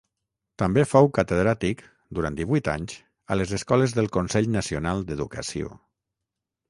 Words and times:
També 0.61 0.83
fou 0.93 1.09
catedràtic, 1.17 1.83
durant 2.19 2.39
divuit 2.39 2.69
anys, 2.75 2.95
a 3.35 3.37
les 3.41 3.53
escoles 3.61 3.95
del 3.99 4.09
Consell 4.17 4.49
Nacional 4.59 5.05
d’Educació. 5.11 5.71